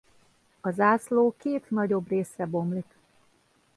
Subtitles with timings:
[0.61, 2.97] A zászló két nagyobb részre bomlik.